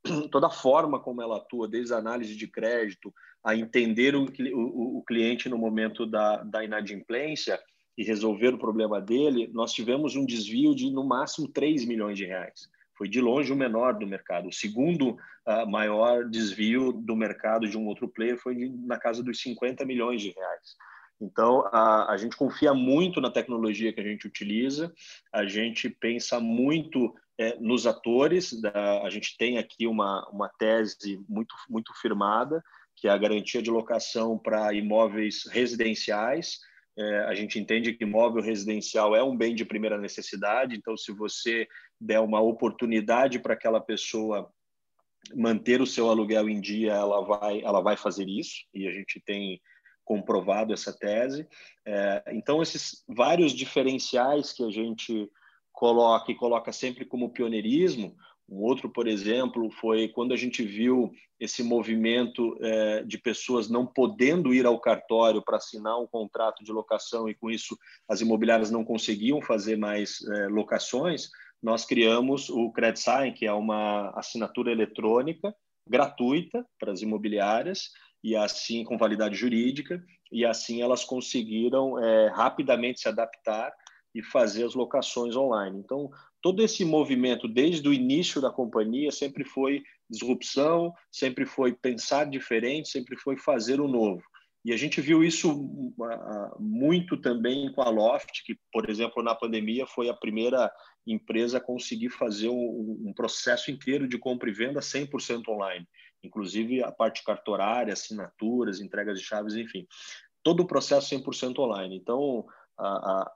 toda 0.31 0.47
a 0.47 0.51
forma 0.51 1.01
como 1.01 1.21
ela 1.21 1.39
atua, 1.39 1.67
desde 1.67 1.93
a 1.93 1.99
análise 1.99 2.37
de 2.37 2.47
crédito, 2.47 3.13
a 3.43 3.57
entender 3.57 4.15
o, 4.15 4.27
o, 4.55 4.99
o 4.99 5.05
cliente 5.05 5.49
no 5.49 5.59
momento 5.59 6.07
da, 6.07 6.43
da 6.45 6.65
inadimplência 6.65 7.59
e 7.97 8.05
resolver 8.05 8.55
o 8.55 8.59
problema 8.59 9.01
dele, 9.01 9.51
nós 9.53 9.73
tivemos 9.73 10.15
um 10.15 10.25
desvio 10.25 10.75
de, 10.75 10.91
no 10.91 11.05
máximo, 11.05 11.49
3 11.49 11.85
milhões 11.85 12.17
de 12.17 12.25
reais. 12.25 12.69
Foi 12.97 13.09
de 13.09 13.21
longe 13.21 13.53
o 13.53 13.57
menor 13.57 13.99
do 13.99 14.07
mercado. 14.07 14.49
O 14.49 14.53
segundo 14.53 15.11
uh, 15.11 15.69
maior 15.69 16.25
desvio 16.25 16.93
do 16.93 17.17
mercado 17.17 17.69
de 17.69 17.77
um 17.77 17.87
outro 17.87 18.09
player 18.09 18.37
foi 18.37 18.55
de, 18.55 18.69
na 18.69 18.99
casa 18.99 19.23
dos 19.23 19.41
50 19.41 19.85
milhões 19.85 20.23
de 20.23 20.31
reais. 20.31 20.77
Então, 21.21 21.67
a, 21.73 22.13
a 22.13 22.17
gente 22.17 22.37
confia 22.37 22.73
muito 22.73 23.21
na 23.21 23.31
tecnologia 23.31 23.93
que 23.93 24.01
a 24.01 24.05
gente 24.05 24.27
utiliza, 24.27 24.93
a 25.33 25.45
gente 25.45 25.91
pensa 25.91 26.39
muito 26.39 27.13
é, 27.37 27.57
nos 27.59 27.87
atores, 27.87 28.61
da, 28.61 29.03
a 29.03 29.11
gente 29.11 29.37
tem 29.37 29.59
aqui 29.59 29.87
uma, 29.87 30.29
uma 30.31 30.49
tese 30.59 31.21
muito, 31.29 31.55
muito 31.69 31.93
firmada, 32.01 32.63
que 32.97 33.09
é 33.09 33.11
a 33.11 33.19
garantia 33.19 33.63
de 33.63 33.71
locação 33.71 34.39
para 34.39 34.73
imóveis 34.73 35.45
residenciais. 35.51 36.59
É, 36.97 37.21
a 37.27 37.35
gente 37.35 37.59
entende 37.59 37.93
que 37.93 38.05
imóvel 38.05 38.43
residencial 38.43 39.15
é 39.15 39.23
um 39.23 39.37
bem 39.37 39.55
de 39.55 39.65
primeira 39.65 39.99
necessidade, 39.99 40.77
então, 40.77 40.97
se 40.97 41.13
você 41.13 41.67
der 42.01 42.21
uma 42.21 42.41
oportunidade 42.41 43.39
para 43.39 43.55
aquela 43.55 43.81
pessoa 43.81 44.51
manter 45.35 45.81
o 45.81 45.87
seu 45.87 46.09
aluguel 46.09 46.49
em 46.49 46.61
dia, 46.61 46.93
ela 46.93 47.25
vai, 47.25 47.61
ela 47.61 47.81
vai 47.81 47.97
fazer 47.97 48.29
isso, 48.29 48.65
e 48.75 48.89
a 48.89 48.93
gente 48.93 49.21
tem 49.25 49.61
comprovado 50.09 50.73
essa 50.73 50.91
tese. 50.91 51.47
É, 51.87 52.23
então, 52.33 52.63
esses 52.63 53.05
vários 53.07 53.53
diferenciais 53.53 54.55
que 54.55 54.65
a 54.65 54.71
gente 54.71 55.31
coloca 55.71 56.33
e 56.33 56.35
coloca 56.35 56.73
sempre 56.73 57.05
como 57.05 57.31
pioneirismo. 57.31 58.17
Um 58.49 58.63
outro, 58.63 58.89
por 58.89 59.07
exemplo, 59.07 59.71
foi 59.71 60.09
quando 60.09 60.33
a 60.33 60.37
gente 60.37 60.63
viu 60.63 61.13
esse 61.39 61.63
movimento 61.63 62.57
é, 62.63 63.03
de 63.05 63.19
pessoas 63.19 63.69
não 63.69 63.87
podendo 63.87 64.55
ir 64.55 64.65
ao 64.65 64.81
cartório 64.81 65.43
para 65.43 65.59
assinar 65.59 66.01
um 66.01 66.07
contrato 66.07 66.65
de 66.65 66.73
locação 66.73 67.29
e, 67.29 67.35
com 67.35 67.51
isso, 67.51 67.77
as 68.09 68.23
imobiliárias 68.23 68.71
não 68.71 68.83
conseguiam 68.83 69.43
fazer 69.43 69.77
mais 69.77 70.23
é, 70.27 70.49
locações. 70.49 71.29
Nós 71.63 71.85
criamos 71.85 72.49
o 72.49 72.73
CredSign, 72.73 73.33
que 73.35 73.45
é 73.45 73.53
uma 73.53 74.11
assinatura 74.17 74.73
eletrônica 74.73 75.55
gratuita 75.87 76.65
para 76.79 76.93
as 76.93 77.03
imobiliárias, 77.03 77.91
e 78.23 78.37
assim 78.37 78.85
com 78.85 78.99
validade 78.99 79.35
jurídica, 79.35 80.03
e 80.31 80.45
assim 80.45 80.83
elas 80.83 81.05
conseguiram 81.05 81.99
é, 82.03 82.29
rapidamente 82.29 83.01
se 83.01 83.09
adaptar 83.09 83.73
e 84.15 84.23
fazer 84.23 84.65
as 84.65 84.75
locações 84.75 85.37
online. 85.37 85.79
Então, 85.79 86.11
todo 86.43 86.63
esse 86.63 86.85
movimento, 86.85 87.47
desde 87.47 87.89
o 87.89 87.93
início 87.93 88.41
da 88.41 88.51
companhia, 88.51 89.11
sempre 89.11 89.45
foi 89.45 89.83
disrupção, 90.11 90.93
sempre 91.11 91.45
foi 91.45 91.73
pensar 91.73 92.25
diferente, 92.25 92.89
sempre 92.89 93.17
foi 93.17 93.37
fazer 93.37 93.81
o 93.81 93.89
novo. 93.89 94.23
E 94.65 94.73
a 94.73 94.77
gente 94.77 95.01
viu 95.01 95.23
isso 95.23 95.51
uh, 95.51 96.61
muito 96.61 97.17
também 97.17 97.73
com 97.73 97.81
a 97.81 97.89
Loft, 97.89 98.43
que, 98.45 98.59
por 98.73 98.91
exemplo, 98.91 99.23
na 99.23 99.35
pandemia 99.35 99.87
foi 99.87 100.09
a 100.09 100.15
primeira 100.15 100.71
empresa 101.07 101.59
a 101.59 101.61
conseguir 101.61 102.11
fazer 102.11 102.49
um 102.51 103.13
processo 103.17 103.71
inteiro 103.71 104.07
de 104.07 104.19
compra 104.19 104.51
e 104.51 104.53
venda 104.53 104.81
100% 104.81 105.49
online 105.49 105.87
inclusive 106.23 106.83
a 106.83 106.91
parte 106.91 107.23
cartorária, 107.23 107.93
assinaturas, 107.93 108.81
entregas 108.81 109.19
de 109.19 109.25
chaves, 109.25 109.55
enfim, 109.55 109.87
todo 110.43 110.63
o 110.63 110.67
processo 110.67 111.15
100% 111.15 111.59
online. 111.59 111.97
Então, 111.97 112.47
a, 112.79 113.31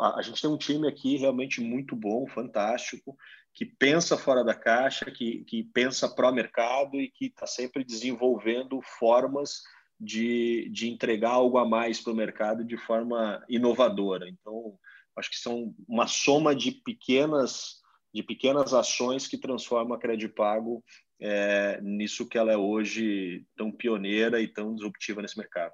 a, 0.00 0.18
a, 0.18 0.22
gente 0.22 0.40
tem 0.40 0.50
um 0.50 0.58
time 0.58 0.88
aqui 0.88 1.16
realmente 1.16 1.60
muito 1.60 1.96
bom, 1.96 2.26
fantástico, 2.26 3.16
que 3.52 3.64
pensa 3.64 4.18
fora 4.18 4.44
da 4.44 4.54
caixa, 4.54 5.10
que, 5.10 5.44
que 5.44 5.62
pensa 5.62 6.08
pró-mercado 6.08 7.00
e 7.00 7.10
que 7.10 7.26
está 7.26 7.46
sempre 7.46 7.84
desenvolvendo 7.84 8.80
formas 8.98 9.62
de, 9.98 10.68
de 10.70 10.90
entregar 10.90 11.30
algo 11.30 11.58
a 11.58 11.66
mais 11.66 12.00
para 12.00 12.12
o 12.12 12.16
mercado 12.16 12.64
de 12.64 12.76
forma 12.76 13.42
inovadora. 13.48 14.28
Então, 14.28 14.76
acho 15.16 15.30
que 15.30 15.38
são 15.38 15.74
uma 15.88 16.06
soma 16.06 16.54
de 16.54 16.72
pequenas 16.72 17.82
de 18.12 18.22
pequenas 18.22 18.72
ações 18.72 19.26
que 19.26 19.36
transforma 19.36 19.96
a 19.96 19.98
Credipago 19.98 20.84
é, 21.20 21.80
nisso 21.80 22.28
que 22.28 22.36
ela 22.36 22.52
é 22.52 22.56
hoje 22.56 23.46
tão 23.56 23.70
pioneira 23.70 24.40
e 24.40 24.48
tão 24.48 24.74
disruptiva 24.74 25.22
nesse 25.22 25.38
mercado. 25.38 25.72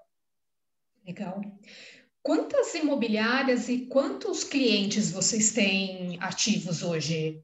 Legal. 1.06 1.40
Quantas 2.22 2.74
imobiliárias 2.74 3.68
e 3.68 3.86
quantos 3.86 4.44
clientes 4.44 5.10
vocês 5.10 5.52
têm 5.52 6.18
ativos 6.20 6.82
hoje? 6.82 7.42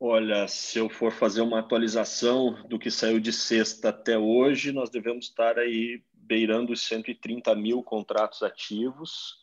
Olha, 0.00 0.46
se 0.46 0.78
eu 0.78 0.88
for 0.88 1.12
fazer 1.12 1.40
uma 1.40 1.58
atualização 1.58 2.52
do 2.68 2.78
que 2.78 2.90
saiu 2.90 3.18
de 3.18 3.32
sexta 3.32 3.88
até 3.88 4.16
hoje, 4.16 4.72
nós 4.72 4.90
devemos 4.90 5.26
estar 5.26 5.58
aí 5.58 6.02
beirando 6.12 6.72
os 6.72 6.82
130 6.82 7.54
mil 7.56 7.82
contratos 7.82 8.42
ativos. 8.42 9.36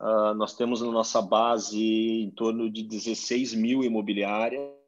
Uh, 0.00 0.34
nós 0.34 0.56
temos 0.56 0.82
na 0.82 0.90
nossa 0.90 1.22
base 1.22 1.78
em 1.78 2.30
torno 2.30 2.70
de 2.70 2.82
16 2.82 3.54
mil 3.54 3.84
imobiliárias, 3.84 4.79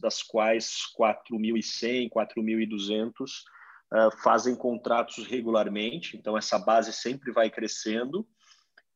das 0.00 0.22
quais 0.22 0.82
4.100, 0.98 2.10
4.200 2.10 3.10
uh, 3.92 4.16
fazem 4.22 4.54
contratos 4.54 5.26
regularmente. 5.26 6.16
Então, 6.16 6.36
essa 6.36 6.58
base 6.58 6.92
sempre 6.92 7.32
vai 7.32 7.50
crescendo. 7.50 8.26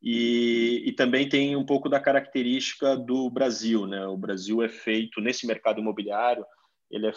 E, 0.02 0.82
e, 0.84 0.92
também 0.92 1.28
tem 1.28 1.54
um 1.54 1.64
pouco 1.64 1.88
da 1.88 2.00
característica 2.00 2.96
do 2.96 3.30
Brasil, 3.30 3.86
né? 3.86 4.04
O 4.06 4.16
Brasil 4.16 4.60
é 4.60 4.68
feito 4.68 5.20
nesse 5.20 5.46
mercado 5.46 5.80
imobiliário, 5.80 6.44
ele 6.90 7.06
é 7.06 7.12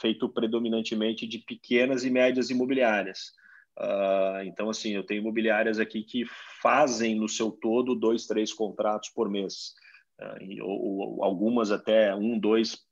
feito, 0.00 0.28
predominantemente 0.30 1.26
de 1.26 1.38
pequenas 1.38 2.04
e 2.04 2.10
médias 2.10 2.48
imobiliárias. 2.48 3.32
Uh, 3.78 4.44
então, 4.44 4.70
assim, 4.70 4.92
eu 4.92 5.04
tenho 5.04 5.20
imobiliárias 5.20 5.78
aqui 5.78 6.02
que 6.02 6.24
fazem 6.62 7.14
no 7.14 7.28
seu 7.28 7.50
todo 7.50 7.94
dois, 7.94 8.26
três 8.26 8.52
contratos 8.52 9.10
por 9.10 9.30
mês, 9.30 9.74
uh, 10.20 10.64
ou, 10.64 11.18
ou, 11.18 11.24
algumas 11.24 11.70
até 11.70 12.14
um, 12.14 12.38
dois 12.38 12.82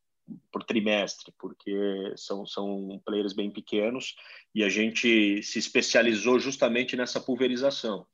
por 0.53 0.65
trimestre, 0.65 1.33
porque 1.39 2.13
são, 2.17 2.47
são 2.47 3.01
players 3.05 3.33
bem 3.33 3.51
pequenos 3.51 4.15
e 4.55 4.65
a 4.65 4.69
gente 4.69 5.43
se 5.43 5.59
especializou 5.59 6.39
justamente 6.39 6.97
nessa 6.97 7.21
pulverização. 7.21 8.07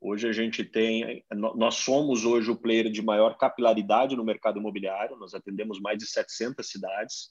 Hoje 0.00 0.28
a 0.28 0.32
gente 0.32 0.64
tem, 0.64 1.24
nós 1.32 1.76
somos 1.76 2.24
hoje 2.24 2.50
o 2.50 2.56
player 2.56 2.90
de 2.90 3.00
maior 3.00 3.36
capilaridade 3.38 4.16
no 4.16 4.24
mercado 4.24 4.58
imobiliário, 4.58 5.16
nós 5.16 5.32
atendemos 5.32 5.80
mais 5.80 5.96
de 5.96 6.06
700 6.06 6.68
cidades, 6.68 7.28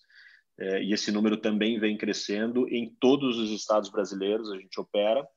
é, 0.57 0.81
e 0.81 0.93
esse 0.93 1.11
número 1.11 1.35
também 1.35 1.79
vem 1.79 1.97
crescendo 1.97 2.67
em 2.69 2.95
todos 2.99 3.37
os 3.37 3.51
estados 3.51 3.89
brasileiros, 3.89 4.49
a 4.49 4.57
gente 4.57 4.79
opera, 4.79 5.27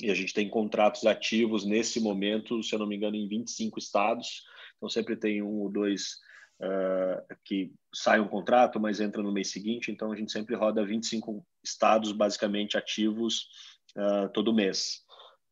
e 0.00 0.10
a 0.10 0.14
gente 0.14 0.34
tem 0.34 0.48
contratos 0.48 1.06
ativos 1.06 1.64
nesse 1.64 2.00
momento, 2.00 2.62
se 2.62 2.74
eu 2.74 2.78
não 2.78 2.86
me 2.86 2.96
engano, 2.96 3.16
em 3.16 3.26
25 3.26 3.78
estados, 3.78 4.42
então 4.76 4.90
sempre 4.90 5.16
tem 5.16 5.42
um 5.42 5.60
ou 5.60 5.70
dois 5.70 6.18
uh, 6.60 7.36
que 7.44 7.72
sai 7.94 8.20
um 8.20 8.28
contrato, 8.28 8.78
mas 8.78 9.00
entra 9.00 9.22
no 9.22 9.32
mês 9.32 9.50
seguinte, 9.50 9.90
então 9.90 10.12
a 10.12 10.16
gente 10.16 10.32
sempre 10.32 10.54
roda 10.54 10.84
25 10.84 11.44
estados 11.62 12.12
basicamente 12.12 12.76
ativos 12.76 13.48
uh, 13.96 14.28
todo 14.32 14.54
mês. 14.54 15.06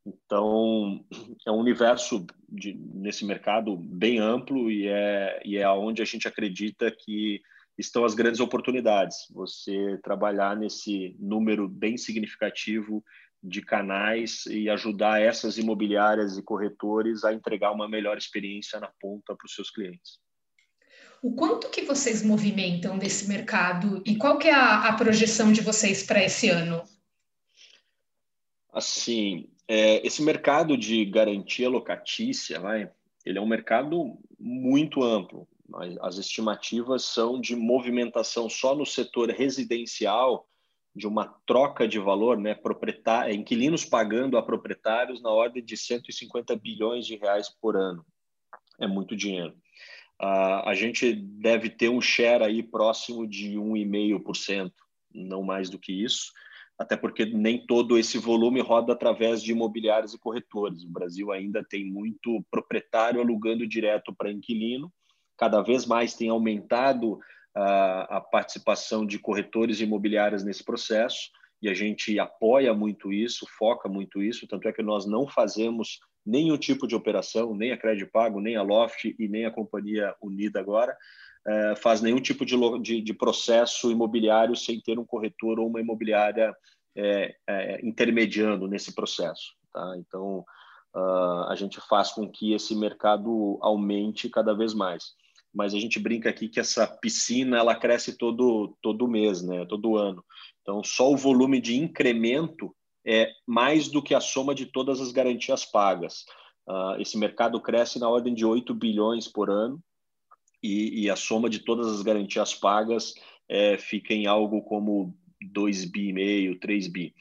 Então, 0.06 1.04
é 1.44 1.50
um 1.50 1.58
universo 1.58 2.25
de, 2.48 2.75
nesse 2.75 3.25
mercado 3.25 3.76
bem 3.76 4.20
amplo 4.20 4.70
e 4.70 4.86
é, 4.86 5.42
e 5.44 5.56
é 5.56 5.68
onde 5.68 6.00
a 6.00 6.04
gente 6.04 6.28
acredita 6.28 6.94
que 6.96 7.40
estão 7.76 8.04
as 8.04 8.14
grandes 8.14 8.38
oportunidades. 8.38 9.26
Você 9.32 9.98
trabalhar 10.04 10.56
nesse 10.56 11.16
número 11.18 11.68
bem 11.68 11.96
significativo 11.96 13.04
de 13.42 13.62
canais 13.62 14.46
e 14.46 14.70
ajudar 14.70 15.20
essas 15.20 15.58
imobiliárias 15.58 16.38
e 16.38 16.42
corretores 16.42 17.25
a 17.25 17.32
entregar 17.32 17.73
uma 17.73 17.88
melhor 17.88 18.16
experiência 18.16 18.78
na 18.80 18.90
ponta 19.00 19.34
para 19.34 19.45
os 19.45 19.54
seus 19.54 19.71
clientes. 19.71 20.21
O 21.26 21.32
quanto 21.32 21.69
que 21.71 21.82
vocês 21.82 22.23
movimentam 22.23 22.97
desse 22.97 23.26
mercado 23.26 24.00
e 24.06 24.15
qual 24.15 24.39
que 24.39 24.47
é 24.47 24.54
a, 24.54 24.86
a 24.86 24.93
projeção 24.93 25.52
de 25.52 25.60
vocês 25.60 26.04
para 26.04 26.23
esse 26.23 26.49
ano? 26.49 26.80
Assim, 28.73 29.49
é, 29.67 30.06
esse 30.06 30.23
mercado 30.23 30.76
de 30.76 31.04
garantia 31.04 31.69
locatícia, 31.69 32.60
vai, 32.60 32.89
ele 33.25 33.39
é 33.39 33.41
um 33.41 33.47
mercado 33.49 34.17
muito 34.39 35.02
amplo. 35.02 35.49
As 36.00 36.17
estimativas 36.17 37.02
são 37.02 37.41
de 37.41 37.56
movimentação 37.56 38.49
só 38.49 38.76
no 38.76 38.86
setor 38.86 39.28
residencial 39.30 40.49
de 40.95 41.08
uma 41.08 41.34
troca 41.45 41.89
de 41.89 41.99
valor, 41.99 42.39
né, 42.39 42.54
proprietário, 42.54 43.34
inquilinos 43.34 43.84
pagando 43.84 44.39
a 44.39 44.45
proprietários 44.45 45.21
na 45.21 45.30
ordem 45.30 45.65
de 45.65 45.76
150 45.76 46.54
bilhões 46.54 47.04
de 47.04 47.17
reais 47.17 47.49
por 47.49 47.76
ano. 47.76 48.06
É 48.78 48.86
muito 48.86 49.17
dinheiro. 49.17 49.56
Uh, 50.21 50.65
a 50.65 50.73
gente 50.75 51.13
deve 51.15 51.69
ter 51.69 51.89
um 51.89 52.00
share 52.00 52.43
aí 52.43 52.63
próximo 52.63 53.26
de 53.26 53.52
1,5%, 53.57 54.73
não 55.15 55.43
mais 55.43 55.69
do 55.69 55.79
que 55.79 55.93
isso 55.93 56.33
até 56.79 56.97
porque 56.97 57.25
nem 57.25 57.65
todo 57.65 57.99
esse 57.99 58.19
volume 58.19 58.61
roda 58.61 58.93
através 58.93 59.43
de 59.43 59.52
imobiliários 59.52 60.13
e 60.13 60.19
corretores. 60.19 60.85
O 60.85 60.91
Brasil 60.91 61.33
ainda 61.33 61.65
tem 61.65 61.85
muito 61.85 62.45
proprietário 62.50 63.21
alugando 63.21 63.67
direto 63.67 64.15
para 64.15 64.31
inquilino, 64.31 64.93
cada 65.39 65.63
vez 65.63 65.87
mais 65.87 66.15
tem 66.15 66.29
aumentado 66.29 67.19
a, 67.55 68.19
a 68.19 68.21
participação 68.21 69.07
de 69.07 69.19
corretores 69.19 69.81
imobiliários 69.81 70.45
nesse 70.45 70.63
processo, 70.63 71.31
e 71.63 71.69
a 71.71 71.75
gente 71.75 72.19
apoia 72.19 72.75
muito 72.75 73.11
isso, 73.11 73.47
foca 73.59 73.89
muito 73.89 74.23
isso, 74.23 74.47
tanto 74.47 74.69
é 74.69 74.73
que 74.73 74.83
nós 74.83 75.07
não 75.07 75.26
fazemos 75.26 75.99
nenhum 76.26 76.58
tipo 76.58 76.86
de 76.86 76.97
operação, 76.97 77.54
nem 77.54 77.73
a 77.73 77.78
Crédito 77.78 78.10
Pago, 78.10 78.41
nem 78.41 78.56
a 78.56 78.62
Loft 78.62 79.15
e 79.19 79.28
nem 79.28 79.47
a 79.47 79.50
Companhia 79.50 80.15
Unida 80.21 80.58
agora, 80.58 80.97
é, 81.47 81.76
faz 81.76 82.02
nenhum 82.02 82.21
tipo 82.21 82.45
de, 82.45 82.56
de, 82.80 83.00
de, 83.00 83.15
processo 83.15 83.91
imobiliário 83.91 84.56
sem 84.56 84.80
ter 84.80 84.99
um 84.99 85.04
corretor 85.04 85.60
ou 85.60 85.69
uma 85.69 85.80
imobiliária 85.80 86.52
é, 86.97 87.36
é, 87.47 87.86
intermediando 87.86 88.67
nesse 88.67 88.93
processo. 88.93 89.54
Tá? 89.73 89.95
Então, 89.99 90.45
uh, 90.95 91.45
a 91.49 91.54
gente 91.54 91.80
faz 91.89 92.10
com 92.10 92.28
que 92.28 92.52
esse 92.52 92.75
mercado 92.75 93.58
aumente 93.60 94.28
cada 94.28 94.54
vez 94.54 94.75
mais. 94.75 95.15
Mas 95.54 95.73
a 95.73 95.78
gente 95.78 96.00
brinca 96.00 96.28
aqui 96.28 96.49
que 96.49 96.60
essa 96.60 96.86
piscina 96.86 97.58
ela 97.58 97.75
cresce 97.75 98.19
todo, 98.19 98.76
todo 98.82 99.08
mês, 99.08 99.41
né? 99.41 99.65
todo 99.67 99.97
ano. 99.97 100.25
Então, 100.62 100.82
só 100.82 101.10
o 101.10 101.17
volume 101.17 101.60
de 101.60 101.76
incremento 101.76 102.75
é 103.06 103.32
mais 103.47 103.88
do 103.88 104.02
que 104.02 104.14
a 104.14 104.21
soma 104.21 104.54
de 104.54 104.66
todas 104.66 105.00
as 105.00 105.12
garantias 105.12 105.64
pagas. 105.64 106.25
Uh, 106.69 107.00
esse 107.00 107.16
mercado 107.16 107.60
cresce 107.60 107.99
na 108.00 108.08
ordem 108.08 108.34
de 108.34 108.45
8 108.45 108.75
bilhões 108.75 109.28
por 109.28 109.49
ano, 109.49 109.80
e, 110.62 111.04
e 111.04 111.10
a 111.10 111.16
soma 111.16 111.49
de 111.49 111.60
todas 111.60 111.86
as 111.86 112.02
garantias 112.02 112.54
pagas 112.54 113.14
é, 113.49 113.78
fica 113.78 114.12
em 114.12 114.26
algo 114.26 114.62
como 114.62 115.16
2 115.40 115.84
bi 115.84 116.08
e 116.08 116.12
meio, 116.12 116.58
3 116.58 116.88
bi. 116.88 117.14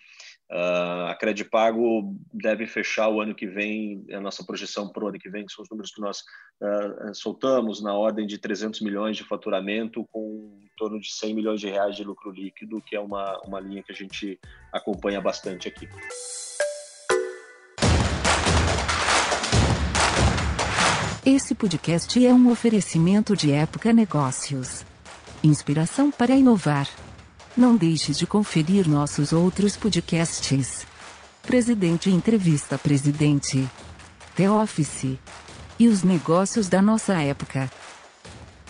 Uh, 0.51 1.07
a 1.09 1.15
Credipago 1.15 2.15
deve 2.31 2.67
fechar 2.67 3.09
o 3.09 3.19
ano 3.19 3.33
que 3.33 3.47
vem, 3.47 4.05
a 4.11 4.19
nossa 4.19 4.45
projeção 4.45 4.87
para 4.87 5.03
o 5.03 5.07
ano 5.07 5.17
que 5.17 5.29
vem, 5.29 5.45
que 5.45 5.51
são 5.51 5.63
os 5.63 5.69
números 5.69 5.91
que 5.91 5.99
nós 5.99 6.19
uh, 6.61 7.15
soltamos, 7.15 7.81
na 7.81 7.93
ordem 7.93 8.27
de 8.27 8.37
300 8.37 8.81
milhões 8.81 9.17
de 9.17 9.23
faturamento, 9.23 10.07
com 10.11 10.59
em 10.61 10.69
torno 10.77 10.99
de 10.99 11.11
100 11.11 11.33
milhões 11.33 11.59
de 11.59 11.69
reais 11.69 11.95
de 11.95 12.03
lucro 12.03 12.31
líquido, 12.31 12.81
que 12.81 12.95
é 12.95 12.99
uma, 12.99 13.39
uma 13.45 13.59
linha 13.59 13.81
que 13.81 13.91
a 13.91 13.95
gente 13.95 14.39
acompanha 14.71 15.19
bastante 15.19 15.67
aqui. 15.67 15.87
Esse 21.25 21.55
podcast 21.55 22.23
é 22.23 22.31
um 22.31 22.51
oferecimento 22.51 23.35
de 23.35 23.51
Época 23.51 23.91
Negócios. 23.91 24.85
Inspiração 25.43 26.11
para 26.11 26.35
inovar. 26.35 26.87
Não 27.57 27.77
deixe 27.77 28.11
de 28.11 28.27
conferir 28.27 28.85
nossos 28.85 29.31
outros 29.31 29.77
podcasts. 29.77 30.85
Presidente 31.41 32.09
Entrevista 32.09 32.77
Presidente. 32.77 33.65
The 34.35 34.51
Office. 34.51 35.17
E 35.79 35.87
os 35.87 36.03
negócios 36.03 36.67
da 36.67 36.81
nossa 36.81 37.13
época. 37.13 37.71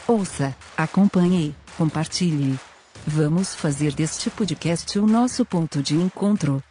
Ouça, 0.07 0.55
acompanhe, 0.77 1.55
compartilhe. 1.75 2.59
Vamos 3.07 3.55
fazer 3.55 3.91
deste 3.91 4.29
podcast 4.29 4.99
o 4.99 5.07
nosso 5.07 5.43
ponto 5.43 5.81
de 5.81 5.95
encontro. 5.95 6.63